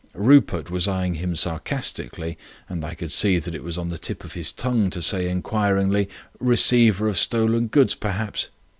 Rupert 0.15 0.71
was 0.71 0.87
eyeing 0.87 1.13
him 1.21 1.35
sarcastically, 1.35 2.35
and 2.67 2.83
I 2.83 2.95
could 2.95 3.11
see 3.11 3.37
that 3.37 3.53
it 3.53 3.61
was 3.61 3.77
on 3.77 3.89
the 3.89 3.99
tip 3.99 4.23
of 4.23 4.33
his 4.33 4.51
tongue 4.51 4.89
to 4.89 4.99
say, 4.99 5.29
inquiringly, 5.29 6.09
"Receiver 6.39 7.07
of 7.07 7.19
stolen 7.19 7.67
goods, 7.67 7.93
perhaps." 7.93 8.49